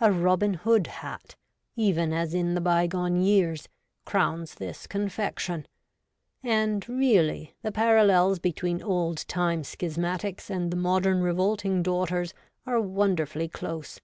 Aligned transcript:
A' 0.00 0.10
Robin 0.10 0.54
Hood' 0.54 0.86
hat, 0.86 1.36
even 1.76 2.10
as 2.10 2.32
in 2.32 2.54
the 2.54 2.60
bygone 2.62 3.20
years, 3.20 3.68
crowns 4.06 4.54
this 4.54 4.86
confection; 4.86 5.68
and. 6.42 6.86
44 6.86 6.88
REVOLTED 6.88 6.88
WOMAN. 6.88 6.98
really, 7.26 7.54
the 7.60 7.72
parallels 7.72 8.38
between 8.38 8.82
old 8.82 9.28
time 9.28 9.62
schismatics 9.62 10.48
and 10.48 10.70
the 10.70 10.76
modern 10.78 11.20
revolting 11.20 11.82
daughters 11.82 12.32
are 12.64 12.80
wonderfully 12.80 13.48
close. 13.50 14.00